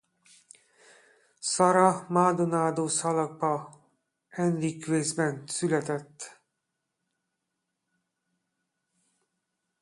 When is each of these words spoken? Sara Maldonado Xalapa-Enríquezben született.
Sara 1.39 2.05
Maldonado 2.09 2.85
Xalapa-Enríquezben 2.87 5.43
született. 5.47 6.41